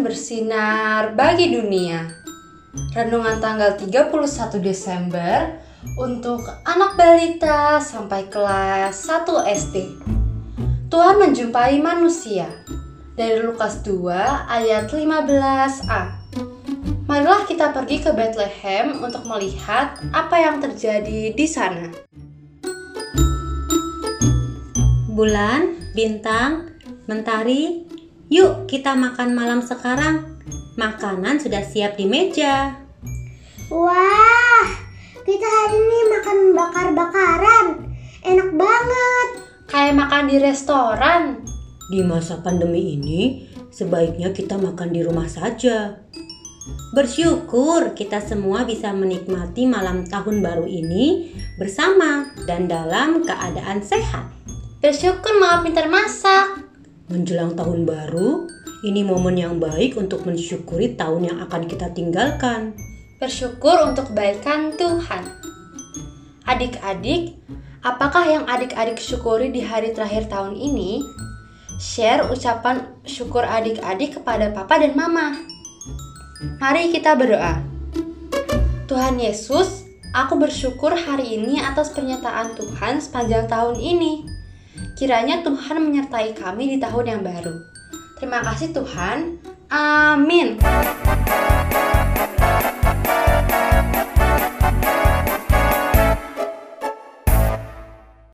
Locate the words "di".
21.36-21.44, 31.94-32.04, 40.28-40.36, 41.88-42.00, 44.90-45.00, 69.52-69.60, 86.64-86.76